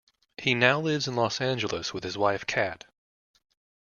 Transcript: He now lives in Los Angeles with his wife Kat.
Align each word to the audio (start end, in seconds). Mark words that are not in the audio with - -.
He 0.39 0.55
now 0.55 0.79
lives 0.79 1.07
in 1.07 1.15
Los 1.15 1.39
Angeles 1.39 1.93
with 1.93 2.03
his 2.03 2.17
wife 2.17 2.43
Kat. 2.47 2.85